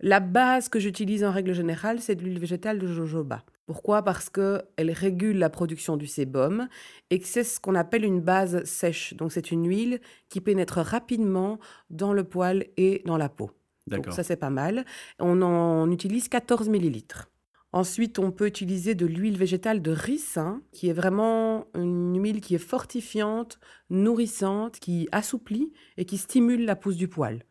La 0.00 0.20
base 0.20 0.68
que 0.68 0.78
j'utilise 0.78 1.24
en 1.24 1.32
règle 1.32 1.54
générale, 1.54 2.00
c'est 2.00 2.14
de 2.14 2.22
l'huile 2.22 2.38
végétale 2.38 2.78
de 2.78 2.86
jojoba. 2.86 3.42
Pourquoi? 3.66 4.02
Parce 4.02 4.28
qu'elle 4.28 4.90
régule 4.90 5.38
la 5.38 5.48
production 5.48 5.96
du 5.96 6.06
sébum 6.06 6.68
et 7.08 7.20
que 7.20 7.26
c'est 7.26 7.44
ce 7.44 7.58
qu'on 7.58 7.74
appelle 7.74 8.04
une 8.04 8.20
base 8.20 8.62
sèche. 8.64 9.14
Donc 9.14 9.32
c'est 9.32 9.50
une 9.50 9.66
huile 9.66 9.98
qui 10.28 10.42
pénètre 10.42 10.78
rapidement 10.78 11.58
dans 11.88 12.12
le 12.12 12.24
poil 12.24 12.66
et 12.76 13.02
dans 13.06 13.16
la 13.16 13.30
peau. 13.30 13.50
Donc 13.86 14.12
ça 14.12 14.22
c'est 14.22 14.36
pas 14.36 14.50
mal. 14.50 14.84
On 15.18 15.40
en 15.40 15.90
utilise 15.90 16.28
14 16.28 16.68
millilitres. 16.68 17.30
Ensuite, 17.72 18.18
on 18.18 18.30
peut 18.32 18.46
utiliser 18.46 18.94
de 18.94 19.04
l'huile 19.04 19.36
végétale 19.36 19.82
de 19.82 19.90
ricin, 19.90 20.62
qui 20.72 20.88
est 20.88 20.94
vraiment 20.94 21.66
une 21.74 22.18
huile 22.22 22.40
qui 22.40 22.54
est 22.54 22.58
fortifiante, 22.58 23.58
nourrissante, 23.90 24.78
qui 24.80 25.06
assouplit 25.12 25.72
et 25.98 26.06
qui 26.06 26.16
stimule 26.16 26.64
la 26.64 26.76
pousse 26.76 26.96
du 26.96 27.08
poil. 27.08 27.44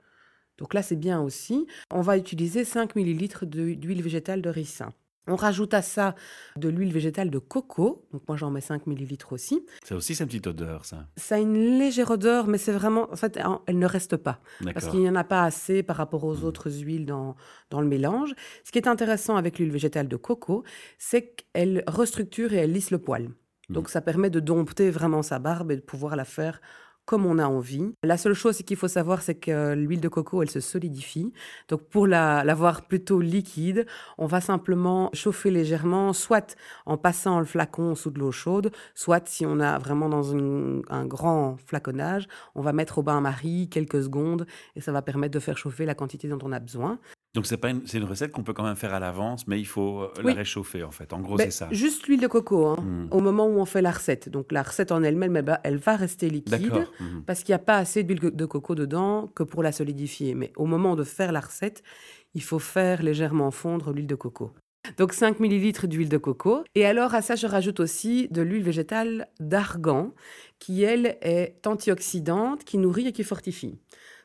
Donc 0.58 0.74
là, 0.74 0.82
c'est 0.82 0.96
bien 0.96 1.22
aussi. 1.22 1.68
On 1.92 2.02
va 2.02 2.18
utiliser 2.18 2.66
5 2.66 2.96
millilitres 2.96 3.46
de- 3.46 3.76
d'huile 3.76 4.02
végétale 4.02 4.42
de 4.42 4.50
ricin. 4.50 4.92
On 5.28 5.36
rajoute 5.36 5.74
à 5.74 5.82
ça 5.82 6.16
de 6.56 6.70
l'huile 6.70 6.92
végétale 6.94 7.30
de 7.30 7.40
coco. 7.40 8.06
Donc 8.14 8.24
moi, 8.28 8.38
j'en 8.38 8.50
mets 8.52 8.62
5 8.62 8.88
millilitres 8.88 9.34
aussi. 9.34 9.66
C'est 9.84 9.94
aussi 9.96 10.16
cette 10.16 10.28
petite 10.28 10.48
odeur, 10.48 10.86
ça. 10.86 11.06
Ça 11.18 11.36
a 11.36 11.40
une 11.40 11.78
légère 11.78 12.12
odeur, 12.12 12.48
mais 12.48 12.58
c'est 12.58 12.72
vraiment... 12.72 13.12
En 13.12 13.16
fait, 13.16 13.40
elle 13.68 13.78
ne 13.80 13.86
reste 13.86 14.18
pas 14.18 14.40
parce 14.74 14.88
qu'il 14.88 15.00
n'y 15.02 15.10
en 15.10 15.16
a 15.16 15.24
pas 15.24 15.44
assez 15.44 15.84
par 15.84 15.96
rapport 15.98 16.24
aux 16.24 16.36
Mhm. 16.38 16.44
autres 16.46 16.72
huiles 16.72 17.06
dans, 17.06 17.36
dans 17.70 17.82
le 17.82 17.88
mélange. 17.88 18.34
Ce 18.64 18.72
qui 18.72 18.78
est 18.78 18.88
intéressant 18.88 19.36
avec 19.36 19.60
l'huile 19.60 19.72
végétale 19.72 20.08
de 20.08 20.16
coco, 20.16 20.64
c'est 20.98 21.34
qu'elle 21.54 21.84
restructure 21.88 22.54
et 22.54 22.58
elle 22.58 22.72
lisse 22.72 22.92
le 22.92 23.00
poil. 23.00 23.30
Donc 23.70 23.90
ça 23.90 24.00
permet 24.00 24.30
de 24.30 24.40
dompter 24.40 24.90
vraiment 24.92 25.22
sa 25.24 25.40
barbe 25.40 25.72
et 25.72 25.76
de 25.76 25.82
pouvoir 25.82 26.16
la 26.16 26.24
faire 26.24 26.62
comme 27.08 27.26
on 27.26 27.40
a 27.40 27.48
envie. 27.48 27.94
La 28.04 28.18
seule 28.18 28.34
chose 28.34 28.58
qu'il 28.58 28.76
faut 28.76 28.90
savoir, 28.90 29.22
c'est 29.22 29.36
que 29.36 29.74
l'huile 29.74 30.02
de 30.02 30.10
coco, 30.10 30.44
elle 30.44 30.50
se 30.50 30.60
solidifie. 30.60 31.32
Donc 31.70 31.82
pour 31.90 32.06
la, 32.06 32.44
l'avoir 32.44 32.86
plutôt 32.86 33.22
liquide, 33.22 33.88
on 34.18 34.28
va 34.28 34.42
simplement 34.42 35.10
chauffer 35.14 35.50
légèrement, 35.50 36.12
soit 36.12 36.58
en 36.86 36.98
passant 36.98 37.40
le 37.40 37.46
flacon 37.46 37.96
sous 37.96 38.12
de 38.12 38.20
l'eau 38.20 38.34
chaude, 38.34 38.72
soit 38.94 39.26
si 39.28 39.46
on 39.46 39.62
a 39.62 39.80
vraiment 39.80 40.10
dans 40.10 40.36
un 40.36 41.06
grand 41.06 41.56
flaconnage, 41.66 42.28
on 42.56 42.62
va 42.62 42.74
mettre 42.74 42.98
au 42.98 43.04
bain-marie 43.04 43.70
quelques 43.70 44.04
secondes 44.04 44.46
et 44.76 44.82
ça 44.82 44.92
va 44.92 45.02
permettre 45.02 45.34
de 45.34 45.40
faire 45.40 45.58
chauffer 45.58 45.86
la 45.86 45.96
quantité 45.96 46.28
dont 46.28 46.40
on 46.44 46.52
a 46.52 46.60
besoin. 46.60 47.00
Donc 47.38 47.46
c'est 47.46 47.58
pas 47.58 47.70
une, 47.70 47.86
c'est 47.86 48.00
une 48.00 48.04
recette 48.06 48.32
qu'on 48.32 48.42
peut 48.42 48.54
quand 48.54 48.64
même 48.64 48.76
faire 48.76 48.96
à 48.96 49.00
l'avance, 49.00 49.46
mais 49.46 49.60
il 49.60 49.68
faut 49.68 50.02
euh, 50.02 50.12
Oui. 50.24 50.32
la 50.34 50.40
réchauffer 50.40 50.82
en 50.84 50.90
fait. 50.90 51.14
En 51.14 51.20
gros, 51.20 51.36
Ben, 51.36 51.44
c'est 51.46 51.52
ça. 51.52 51.68
Juste 51.72 52.08
l'huile 52.08 52.20
de 52.20 52.26
coco, 52.26 52.66
hein, 52.66 52.78
Hmm. 52.82 53.08
au 53.12 53.20
moment 53.20 53.46
où 53.46 53.60
on 53.60 53.66
fait 53.66 53.84
la 53.84 53.92
recette. 53.92 54.28
Donc 54.28 54.52
la 54.52 54.64
recette 54.64 54.92
en 54.92 55.04
elle-même, 55.04 55.36
elle 55.36 55.46
va, 55.46 55.60
elle 55.64 55.78
va 55.78 55.96
rester 55.96 56.32
liquide. 56.32 56.88
Mhm. 57.00 57.22
Parce 57.28 57.44
qu'il 57.44 57.52
n'y 57.54 57.58
a 57.58 57.60
pas 57.60 57.78
assez 57.78 58.02
d'huile 58.04 58.32
de 58.34 58.46
coco 58.48 58.74
dedans 58.74 59.28
que 59.36 59.44
pour 59.44 59.62
la 59.62 59.72
solidifier. 59.72 60.34
Mais 60.34 60.52
au 60.58 60.66
moment 60.66 60.96
de 60.96 61.04
faire 61.04 61.32
la 61.32 61.42
recette, 61.42 61.84
il 62.34 62.42
faut 62.42 62.58
faire 62.58 63.04
légèrement 63.04 63.52
fondre 63.52 63.92
l'huile 63.94 64.08
de 64.08 64.16
coco. 64.16 64.50
Donc 64.98 65.14
5 65.14 65.40
ml 65.40 65.88
d'huile 65.88 66.10
de 66.10 66.18
coco. 66.18 66.64
Et 66.74 66.86
alors 66.88 67.14
à 67.14 67.22
ça, 67.22 67.36
je 67.36 67.46
rajoute 67.46 67.80
aussi 67.82 68.30
de 68.32 68.42
l'huile 68.42 68.64
végétale 68.64 69.28
d'argan, 69.40 70.12
qui 70.58 70.82
elle 70.82 71.18
est 71.22 71.56
antioxydante, 71.68 72.64
qui 72.64 72.80
nourrit 72.80 73.08
et 73.08 73.12
qui 73.12 73.24
fortifie. 73.24 73.78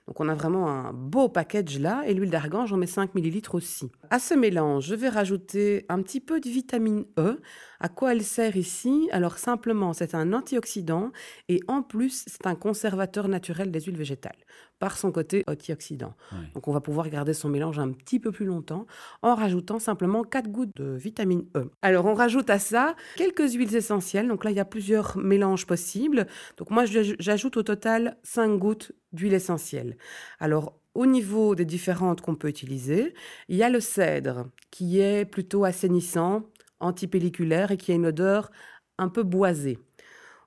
Donc 0.06 0.21
on 0.21 0.28
a 0.28 0.35
vraiment 0.35 0.68
un 0.68 0.92
beau 0.92 1.28
package 1.28 1.78
là. 1.78 2.02
Et 2.06 2.14
l'huile 2.14 2.30
d'argan, 2.30 2.66
j'en 2.66 2.76
mets 2.76 2.87
5 2.87 3.14
ml 3.14 3.40
aussi. 3.52 3.90
À 4.11 4.18
ce 4.18 4.35
mélange, 4.35 4.87
je 4.87 4.94
vais 4.94 5.09
rajouter 5.09 5.87
un 5.88 6.02
petit 6.02 6.21
peu 6.21 6.40
de 6.40 6.49
vitamine 6.49 7.04
E. 7.18 7.40
À 7.80 7.88
quoi 7.88 8.12
elle 8.12 8.23
sert 8.23 8.56
ici? 8.56 9.09
Alors 9.12 9.38
simplement, 9.38 9.92
c'est 9.92 10.14
un 10.14 10.32
antioxydant 10.32 11.12
et 11.49 11.61
en 11.68 11.82
plus, 11.82 12.25
c'est 12.26 12.47
un 12.47 12.54
conservateur 12.54 13.28
naturel 13.28 13.71
des 13.71 13.80
huiles 13.80 13.97
végétales 13.97 14.38
par 14.83 14.99
son 14.99 15.12
côté 15.12 15.45
antioxydant. 15.47 16.12
Donc 16.55 16.67
on 16.67 16.73
va 16.73 16.81
pouvoir 16.81 17.09
garder 17.09 17.35
son 17.35 17.49
mélange 17.49 17.79
un 17.79 17.93
petit 17.93 18.19
peu 18.19 18.33
plus 18.33 18.47
longtemps 18.47 18.85
en 19.23 19.37
rajoutant 19.37 19.79
simplement 19.79 20.25
4 20.25 20.51
gouttes 20.51 20.75
de 20.75 20.97
vitamine 20.97 21.45
E. 21.57 21.71
Alors 21.83 22.05
on 22.07 22.15
rajoute 22.15 22.51
à 22.51 22.59
ça 22.59 22.97
quelques 23.15 23.53
huiles 23.53 23.77
essentielles. 23.77 24.27
Donc 24.27 24.43
là, 24.43 24.51
il 24.51 24.57
y 24.57 24.61
a 24.61 24.65
plusieurs 24.65 25.17
mélanges 25.17 25.69
possibles. 25.69 26.27
Donc 26.57 26.71
moi, 26.71 26.83
j'ajoute 26.85 27.57
au 27.57 27.62
total 27.62 28.17
5 28.25 28.59
gouttes 28.59 28.91
d'huile 29.12 29.35
essentielle. 29.35 29.97
Alors 30.41 30.77
au 30.95 31.07
niveau 31.07 31.55
des 31.55 31.65
différentes 31.65 32.21
qu'on 32.21 32.35
peut 32.35 32.49
utiliser, 32.49 33.15
il 33.49 33.55
y 33.55 33.62
a 33.62 33.71
le 33.71 33.79
cèdre 33.79 34.49
qui 34.73 34.99
est 34.99 35.25
plutôt 35.25 35.62
assainissant, 35.62 36.43
antipelliculaire 36.81 37.71
et 37.71 37.77
qui 37.77 37.93
a 37.93 37.95
une 37.95 38.07
odeur 38.07 38.51
un 38.99 39.09
peu 39.09 39.23
boisée. 39.23 39.79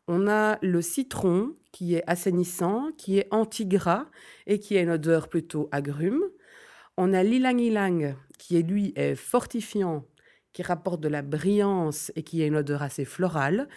On 0.10 0.27
a 0.27 0.58
le 0.62 0.82
citron 0.82 1.56
qui 1.75 1.96
est 1.96 2.03
assainissant, 2.08 2.91
qui 2.98 3.17
est 3.17 3.27
anti-gras 3.32 4.05
et 4.48 4.60
qui 4.60 4.77
a 4.77 4.82
une 4.82 4.91
odeur 4.91 5.27
plutôt 5.27 5.67
agrume. 5.74 6.24
On 6.96 7.12
a 7.12 7.22
l'ilang-ilang 7.22 8.15
qui 8.39 8.55
est 8.55 8.62
lui 8.62 8.94
est 8.96 9.15
fortifiant, 9.15 10.05
qui 10.53 10.63
rapporte 10.63 11.01
de 11.01 11.10
la 11.10 11.22
brillance 11.22 12.13
et 12.15 12.24
qui 12.24 12.41
a 12.41 12.46
une 12.46 12.55
odeur 12.55 12.82
assez 12.82 13.03
florale. 13.03 13.67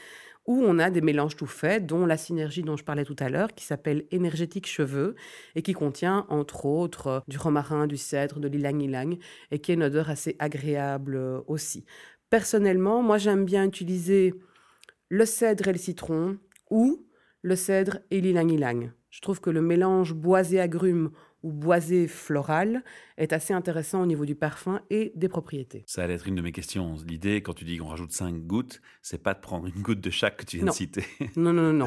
Ou 0.47 0.63
on 0.65 0.79
a 0.79 0.91
des 0.91 1.01
mélanges 1.01 1.35
tout 1.35 1.49
faits, 1.49 1.87
dont 1.87 2.07
la 2.07 2.17
synergie 2.17 2.63
dont 2.63 2.77
je 2.77 2.85
parlais 2.85 3.05
tout 3.05 3.17
à 3.19 3.29
l'heure, 3.29 3.53
qui 3.53 3.65
s'appelle 3.65 4.07
énergétique 4.13 4.69
cheveux 4.69 5.17
et 5.57 5.63
qui 5.63 5.73
contient 5.73 6.25
entre 6.29 6.67
autres 6.67 7.25
du 7.27 7.37
romarin, 7.37 7.89
du 7.89 7.97
cèdre, 7.97 8.39
de 8.39 8.47
l'ilang-ilang 8.47 9.19
et 9.51 9.59
qui 9.59 9.73
a 9.73 9.75
une 9.75 9.83
odeur 9.83 10.09
assez 10.09 10.37
agréable 10.39 11.17
euh, 11.17 11.41
aussi. 11.49 11.85
Personnellement, 12.31 13.03
moi 13.03 13.19
j'aime 13.19 13.45
bien 13.45 13.65
utiliser 13.65 14.35
le 15.09 15.27
cèdre 15.27 15.67
et 15.67 15.73
le 15.73 15.79
citron 15.79 16.39
ou 16.71 17.08
le 17.43 17.57
cèdre 17.57 17.99
et 18.11 18.21
l'ilang-ilang. 18.21 18.91
Je 19.11 19.21
trouve 19.21 19.41
que 19.41 19.51
le 19.51 19.63
mélange 19.63 20.13
boisé-agrume 20.15 21.11
ou 21.45 21.53
boisé-floral 21.53 22.83
est 23.17 23.33
assez 23.33 23.55
intéressant 23.55 24.03
au 24.03 24.07
niveau 24.07 24.27
du 24.27 24.35
parfum 24.35 24.81
et 24.91 25.13
des 25.15 25.29
propriétés. 25.29 25.85
Ça 25.87 26.03
allait 26.03 26.15
être 26.15 26.27
une 26.27 26.35
de 26.35 26.43
mes 26.43 26.53
questions. 26.53 26.97
L'idée, 27.07 27.43
quand 27.43 27.55
tu 27.55 27.65
dis 27.65 27.79
qu'on 27.79 27.87
rajoute 27.87 28.13
5 28.13 28.35
gouttes, 28.47 28.81
c'est 29.03 29.23
pas 29.23 29.35
de 29.35 29.41
prendre 29.41 29.67
une 29.67 29.81
goutte 29.83 30.01
de 30.01 30.11
chaque 30.11 30.39
que 30.39 30.45
tu 30.45 30.57
viens 30.57 30.67
Non. 30.67 30.73
de 30.73 30.77
citer. 30.77 31.05
Non, 31.37 31.53
non, 31.53 31.73
non, 31.73 31.87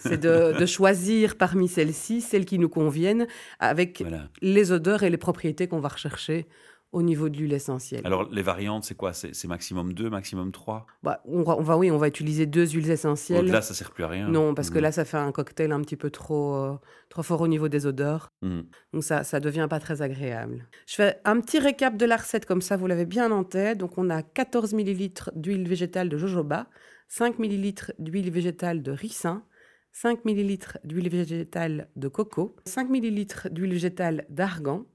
C'est 0.00 0.20
de, 0.20 0.58
de 0.58 0.66
choisir 0.66 1.36
parmi 1.38 1.66
celles-ci 1.66 2.20
celles 2.20 2.44
qui 2.44 2.58
nous 2.58 2.68
conviennent 2.68 3.26
avec 3.58 4.00
voilà. 4.02 4.28
les 4.42 4.70
odeurs 4.70 5.02
et 5.02 5.10
les 5.10 5.16
propriétés 5.16 5.66
qu'on 5.66 5.80
va 5.80 5.88
rechercher 5.88 6.46
au 6.92 7.02
niveau 7.02 7.28
de 7.28 7.36
l'huile 7.36 7.52
essentielle. 7.52 8.00
Alors, 8.04 8.28
les 8.30 8.42
variantes, 8.42 8.84
c'est 8.84 8.96
quoi? 8.96 9.12
C'est 9.12 9.46
maximum 9.46 9.92
2, 9.92 10.10
maximum 10.10 10.50
3 10.50 10.86
Bah, 11.02 11.22
on, 11.24 11.42
va, 11.42 11.56
on 11.56 11.62
va- 11.62 11.76
oui, 11.78 11.90
on 11.90 11.98
va 11.98 12.08
utiliser 12.08 12.46
deux 12.46 12.66
huiles 12.66 12.90
essentielles. 12.90 13.38
Au-delà, 13.44 13.62
ça 13.62 13.74
sert 13.74 13.92
plus 13.92 14.02
à 14.04 14.08
rien. 14.08 14.28
Non, 14.28 14.54
parce 14.54 14.70
que 14.70 14.78
Mhm. 14.78 14.82
là, 14.82 14.92
ça 14.92 15.04
fait 15.04 15.16
un 15.16 15.30
cocktail 15.30 15.70
un 15.72 15.80
petit 15.82 15.96
peu 15.96 16.10
trop, 16.10 16.54
euh, 16.56 16.74
trop 17.08 17.22
fort 17.22 17.40
au 17.42 17.48
niveau 17.48 17.68
des 17.68 17.86
odeurs. 17.86 18.28
Mhm. 18.42 18.64
Donc 18.92 19.04
ça, 19.04 19.22
ça 19.22 19.38
devient 19.38 19.68
pas 19.70 19.78
très 19.78 20.02
agréable. 20.02 20.66
Je 20.86 20.94
fais 20.96 21.20
un 21.24 21.40
petit 21.40 21.58
récap 21.60 21.96
de 21.96 22.06
la 22.06 22.16
recette 22.16 22.44
comme 22.46 22.60
ça, 22.62 22.76
vous 22.76 22.86
l'avez 22.88 23.06
bien 23.06 23.30
en 23.30 23.44
tête. 23.44 23.78
Donc 23.78 23.96
on 23.96 24.10
a 24.10 24.22
14 24.22 24.74
ml 24.74 25.30
d'huile 25.36 25.68
végétale 25.68 26.08
de 26.08 26.16
jojoba, 26.18 26.66
5 27.08 27.38
ml 27.38 27.92
d'huile 28.00 28.30
végétale 28.30 28.82
de 28.82 28.90
ricin, 28.90 29.44
5 29.92 30.24
ml 30.24 30.78
d'huile 30.84 31.08
végétale 31.08 31.88
de 31.96 32.08
coco, 32.08 32.56
5 32.64 32.88
ml 32.90 33.48
d'huile 33.52 33.72
végétale 33.72 34.26
d'argan, 34.28 34.86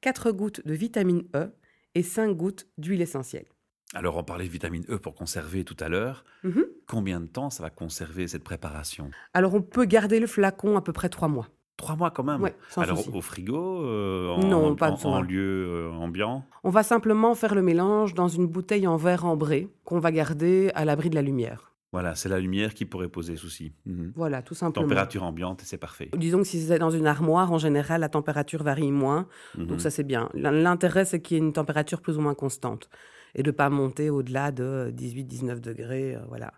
4 0.00 0.30
gouttes 0.32 0.66
de 0.66 0.74
vitamine 0.74 1.24
E 1.34 1.50
et 1.94 2.02
5 2.02 2.32
gouttes 2.36 2.66
d'huile 2.78 3.02
essentielle. 3.02 3.46
Alors, 3.94 4.16
on 4.16 4.24
parlait 4.24 4.46
de 4.46 4.50
vitamine 4.50 4.84
E 4.90 4.98
pour 4.98 5.14
conserver 5.14 5.64
tout 5.64 5.76
à 5.80 5.88
l'heure. 5.88 6.24
Mhm. 6.42 6.64
Combien 6.88 7.20
de 7.20 7.26
temps 7.26 7.50
ça 7.50 7.62
va 7.62 7.70
conserver 7.70 8.26
cette 8.28 8.42
préparation? 8.44 9.10
Alors 9.32 9.54
on 9.54 9.62
peut 9.62 9.84
garder 9.84 10.18
le 10.20 10.26
flacon 10.26 10.76
à 10.76 10.82
peu 10.82 10.92
près 10.92 11.08
3 11.08 11.28
mois. 11.28 11.48
Trois 11.76 11.94
mois 11.94 12.10
quand 12.10 12.24
même? 12.24 12.40
Ouais, 12.42 12.54
sans 12.70 12.80
Alors, 12.82 12.98
souci. 12.98 13.10
au 13.16 13.20
frigo 13.20 13.84
euh, 13.84 14.30
en, 14.30 14.38
Non, 14.40 14.74
pas 14.76 14.90
en- 14.90 15.04
en 15.04 15.20
lieu 15.20 15.66
euh, 15.68 15.90
ambiant? 15.92 16.44
On 16.64 16.70
va 16.70 16.82
simplement 16.82 17.34
faire 17.34 17.54
le 17.54 17.62
mélange 17.62 18.14
dans 18.14 18.28
une 18.28 18.46
bouteille 18.46 18.86
en 18.86 18.96
verre 18.96 19.24
ambré 19.26 19.68
qu'on 19.84 19.98
va 20.00 20.10
garder 20.10 20.70
à 20.74 20.84
l'abri 20.84 21.10
de 21.10 21.14
la 21.14 21.22
lumière. 21.22 21.72
Voilà, 21.96 22.14
c'est 22.14 22.28
la 22.28 22.38
lumière 22.38 22.74
qui 22.74 22.84
pourrait 22.84 23.08
poser 23.08 23.36
souci. 23.36 23.72
Mhm. 23.86 24.12
Voilà, 24.16 24.42
tout 24.42 24.52
simplement. 24.52 24.86
Température 24.86 25.22
ambiante, 25.22 25.62
et 25.62 25.64
c'est 25.64 25.78
parfait. 25.78 26.10
Disons 26.14 26.40
que 26.40 26.44
si 26.44 26.60
c'est 26.60 26.78
dans 26.78 26.90
une 26.90 27.06
armoire, 27.06 27.50
en 27.52 27.56
général, 27.56 28.02
la 28.02 28.10
température 28.10 28.62
varie 28.62 28.92
moins. 28.92 29.26
Mhm. 29.56 29.66
Donc 29.66 29.80
ça, 29.80 29.88
c'est 29.88 30.04
bien. 30.04 30.28
L'intérêt, 30.34 31.06
c'est 31.06 31.22
qu'il 31.22 31.38
y 31.38 31.40
ait 31.40 31.42
une 31.42 31.54
température 31.54 32.02
plus 32.02 32.18
ou 32.18 32.20
moins 32.20 32.34
constante 32.34 32.90
et 33.34 33.42
de 33.42 33.50
pas 33.50 33.70
monter 33.70 34.10
au-delà 34.10 34.52
de 34.52 34.92
18-19 34.94 35.62
degrés. 35.62 36.16
euh, 36.16 36.20
voilà. 36.28 36.52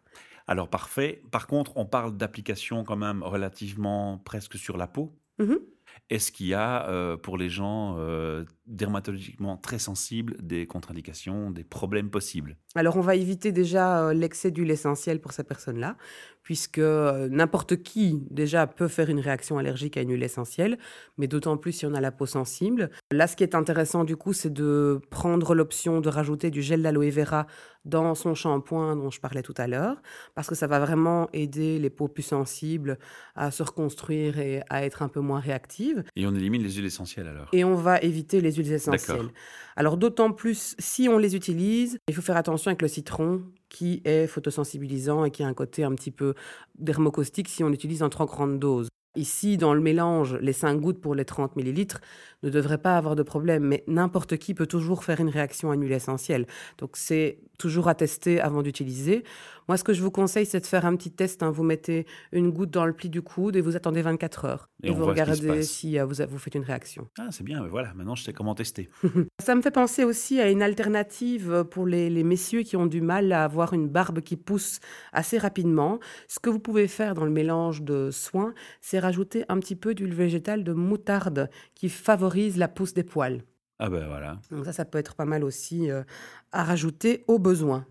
Alors, 0.48 0.68
parfait. 0.68 1.22
Par 1.30 1.46
contre, 1.46 1.70
on 1.76 1.86
parle 1.86 2.16
d'application 2.16 2.82
quand 2.82 2.96
même 2.96 3.22
relativement 3.22 4.18
presque 4.24 4.56
sur 4.58 4.76
la 4.76 4.88
peau. 4.88 5.14
Mhm. 5.38 5.60
Est-ce 6.10 6.32
qu'il 6.32 6.46
y 6.48 6.54
a, 6.54 6.88
euh, 6.88 7.16
pour 7.16 7.38
les 7.38 7.48
gens 7.48 7.94
euh, 8.00 8.44
dermatologiquement 8.68 9.56
très 9.56 9.78
sensibles, 9.78 10.36
des 10.40 10.66
contre-indications, 10.66 11.50
des 11.50 11.64
problèmes 11.64 12.10
possibles 12.10 12.56
Alors, 12.74 12.96
on 12.96 13.00
va 13.00 13.16
éviter 13.16 13.50
déjà 13.50 14.08
euh, 14.08 14.14
l'excès 14.14 14.50
d'huile 14.50 14.70
essentielle 14.70 15.20
pour 15.20 15.32
ces 15.32 15.42
personnes-là, 15.42 15.96
puisque 16.42 16.78
euh, 16.78 17.28
n'importe 17.30 17.82
qui, 17.82 18.22
déjà, 18.30 18.66
peut 18.66 18.88
faire 18.88 19.08
une 19.08 19.20
réaction 19.20 19.58
allergique 19.58 19.96
à 19.96 20.02
une 20.02 20.12
huile 20.12 20.22
essentielle, 20.22 20.78
mais 21.16 21.26
d'autant 21.26 21.56
plus 21.56 21.72
si 21.72 21.86
on 21.86 21.94
a 21.94 22.00
la 22.00 22.12
peau 22.12 22.26
sensible. 22.26 22.90
Là, 23.10 23.26
ce 23.26 23.36
qui 23.36 23.42
est 23.42 23.54
intéressant, 23.54 24.04
du 24.04 24.16
coup, 24.16 24.32
c'est 24.32 24.52
de 24.52 25.00
prendre 25.10 25.54
l'option 25.54 26.00
de 26.00 26.08
rajouter 26.08 26.50
du 26.50 26.62
gel 26.62 26.82
d'aloe 26.82 27.10
vera 27.10 27.46
dans 27.84 28.14
son 28.14 28.34
shampoing 28.34 28.96
dont 28.96 29.10
je 29.10 29.20
parlais 29.20 29.42
tout 29.42 29.54
à 29.56 29.66
l'heure, 29.66 30.02
parce 30.34 30.48
que 30.48 30.54
ça 30.54 30.66
va 30.66 30.78
vraiment 30.78 31.28
aider 31.32 31.78
les 31.78 31.90
peaux 31.90 32.08
plus 32.08 32.22
sensibles 32.22 32.98
à 33.34 33.50
se 33.50 33.62
reconstruire 33.62 34.38
et 34.38 34.62
à 34.68 34.84
être 34.84 35.02
un 35.02 35.08
peu 35.08 35.20
moins 35.20 35.40
réactives. 35.40 36.04
Et 36.16 36.26
on 36.26 36.34
élimine 36.34 36.62
les 36.62 36.72
huiles 36.72 36.86
essentielles 36.86 37.28
alors 37.28 37.48
Et 37.52 37.64
on 37.64 37.74
va 37.74 37.98
éviter 38.00 38.40
les 38.40 38.57
huiles 38.58 38.72
essentielles. 38.72 39.28
Alors 39.76 39.96
d'autant 39.96 40.32
plus 40.32 40.74
si 40.78 41.08
on 41.08 41.18
les 41.18 41.36
utilise, 41.36 41.98
il 42.08 42.14
faut 42.14 42.22
faire 42.22 42.36
attention 42.36 42.70
avec 42.70 42.82
le 42.82 42.88
citron 42.88 43.42
qui 43.68 44.02
est 44.04 44.26
photosensibilisant 44.26 45.24
et 45.24 45.30
qui 45.30 45.42
a 45.42 45.46
un 45.46 45.54
côté 45.54 45.84
un 45.84 45.94
petit 45.94 46.10
peu 46.10 46.34
dermocaustique 46.78 47.48
si 47.48 47.62
on 47.62 47.68
l'utilise 47.68 48.02
en 48.02 48.08
trop 48.08 48.26
grande 48.26 48.58
dose. 48.58 48.88
Ici, 49.16 49.56
dans 49.56 49.74
le 49.74 49.80
mélange, 49.80 50.36
les 50.36 50.52
5 50.52 50.80
gouttes 50.80 51.00
pour 51.00 51.14
les 51.14 51.24
30 51.24 51.56
millilitres 51.56 52.00
ne 52.42 52.50
devraient 52.50 52.78
pas 52.78 52.96
avoir 52.96 53.16
de 53.16 53.22
problème, 53.22 53.64
mais 53.64 53.82
n'importe 53.88 54.36
qui 54.36 54.54
peut 54.54 54.66
toujours 54.66 55.02
faire 55.02 55.20
une 55.20 55.28
réaction 55.28 55.70
à 55.70 55.74
huile 55.74 55.92
essentielle. 55.92 56.46
Donc 56.78 56.96
c'est 56.96 57.38
toujours 57.58 57.88
à 57.88 57.94
tester 57.94 58.40
avant 58.40 58.62
d'utiliser. 58.62 59.24
Moi, 59.68 59.76
ce 59.76 59.84
que 59.84 59.92
je 59.92 60.02
vous 60.02 60.10
conseille, 60.10 60.46
c'est 60.46 60.60
de 60.60 60.66
faire 60.66 60.86
un 60.86 60.96
petit 60.96 61.10
test. 61.10 61.42
hein. 61.42 61.50
Vous 61.50 61.62
mettez 61.62 62.06
une 62.32 62.50
goutte 62.50 62.70
dans 62.70 62.86
le 62.86 62.92
pli 62.94 63.10
du 63.10 63.20
coude 63.22 63.54
et 63.54 63.60
vous 63.60 63.76
attendez 63.76 64.00
24 64.02 64.44
heures. 64.46 64.70
Et 64.82 64.90
vous 64.90 65.04
regardez 65.04 65.62
si 65.62 65.98
euh, 65.98 66.06
vous, 66.06 66.38
faites 66.38 66.54
une 66.54 66.62
réaction. 66.62 67.06
Ah, 67.18 67.28
c'est 67.30 67.44
bien, 67.44 67.62
mais 67.62 67.68
voilà, 67.68 67.92
maintenant 67.94 68.14
je 68.14 68.24
sais 68.24 68.32
comment 68.32 68.54
tester. 68.54 68.88
Ça 69.40 69.54
me 69.54 69.60
fait 69.62 69.70
penser 69.70 70.04
aussi 70.04 70.40
à 70.40 70.50
une 70.50 70.62
alternative 70.62 71.64
pour 71.70 71.86
les, 71.86 72.08
les 72.10 72.24
messieurs 72.24 72.62
qui 72.62 72.76
ont 72.76 72.86
du 72.86 73.00
mal 73.00 73.30
à 73.32 73.44
avoir 73.44 73.74
une 73.74 73.88
barbe 73.88 74.20
qui 74.20 74.36
pousse 74.36 74.80
assez 75.12 75.38
rapidement. 75.38 75.98
Ce 76.28 76.38
que 76.40 76.48
vous 76.50 76.60
pouvez 76.60 76.88
faire 76.88 77.14
dans 77.14 77.24
le 77.24 77.30
mélange 77.30 77.82
de 77.82 78.10
soins, 78.10 78.54
c'est 78.80 78.98
rajouter 78.98 79.44
un 79.48 79.58
petit 79.58 79.76
peu 79.76 79.94
d'huile 79.94 80.14
végétale 80.14 80.64
de 80.64 80.72
moutarde 80.72 81.50
qui 81.74 81.88
favorise 81.88 82.56
la 82.56 82.68
pousse 82.68 82.94
des 82.94 83.04
poils. 83.04 83.42
Ah 83.80 83.88
ben 83.90 84.08
voilà, 84.08 84.40
Donc 84.50 84.64
ça, 84.64 84.72
ça 84.72 84.84
peut 84.84 84.98
être 84.98 85.14
pas 85.14 85.24
mal 85.24 85.44
aussi 85.44 85.88
euh, 85.90 86.02
à 86.50 86.64
rajouter 86.64 87.24
au 87.28 87.38
besoin. 87.38 87.86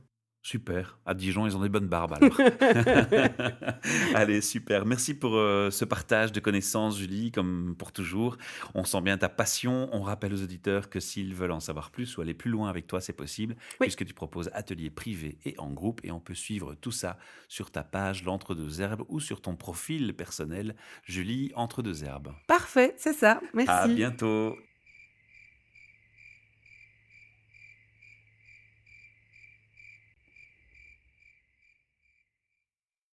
Super. 0.47 0.97
À 1.05 1.13
Dijon, 1.13 1.45
ils 1.45 1.57
ont 1.57 1.61
des 1.61 1.69
bonnes 1.69 1.89
barbes 1.89 2.13
alors. 2.13 2.39
Allez, 4.15 4.41
super. 4.41 4.85
Merci 4.85 5.13
pour 5.13 5.35
euh, 5.35 5.69
ce 5.71 5.83
partage 5.83 6.31
de 6.31 6.39
connaissances, 6.39 6.97
Julie, 6.97 7.31
comme 7.31 7.75
pour 7.77 7.91
toujours. 7.91 8.37
On 8.73 8.85
sent 8.85 9.01
bien 9.01 9.17
ta 9.17 9.27
passion. 9.27 9.89
On 9.91 10.01
rappelle 10.01 10.33
aux 10.33 10.41
auditeurs 10.41 10.89
que 10.89 11.01
s'ils 11.01 11.35
veulent 11.35 11.51
en 11.51 11.59
savoir 11.59 11.91
plus 11.91 12.17
ou 12.17 12.21
aller 12.21 12.33
plus 12.33 12.49
loin 12.49 12.69
avec 12.69 12.87
toi, 12.87 13.01
c'est 13.01 13.13
possible, 13.13 13.55
Oui. 13.81 13.87
puisque 13.87 14.05
tu 14.05 14.13
proposes 14.13 14.49
ateliers 14.53 14.89
privés 14.89 15.37
et 15.43 15.55
en 15.57 15.71
groupe, 15.71 15.99
et 16.05 16.11
on 16.11 16.21
peut 16.21 16.35
suivre 16.35 16.75
tout 16.75 16.91
ça 16.91 17.17
sur 17.49 17.69
ta 17.69 17.83
page 17.83 18.23
L'Entre-deux 18.23 18.81
Herbes 18.81 19.03
ou 19.09 19.19
sur 19.19 19.41
ton 19.41 19.55
profil 19.55 20.13
personnel, 20.13 20.75
Julie 21.03 21.51
Entre-deux 21.55 22.05
Herbes. 22.05 22.33
Parfait, 22.47 22.93
c'est 22.97 23.13
ça. 23.13 23.41
Merci. 23.53 23.71
À 23.71 23.87
bientôt. 23.87 24.55